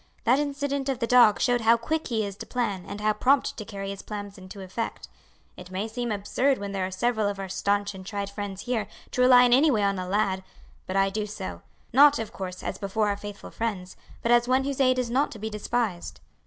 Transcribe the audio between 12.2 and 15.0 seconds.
course, as before our faithful friends, but as one whose aid